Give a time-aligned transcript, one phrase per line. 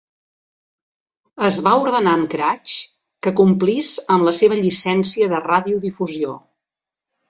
[1.49, 2.75] Es va ordenar a en Craig
[3.29, 6.39] que complís amb la seva llicència de radiodifusió.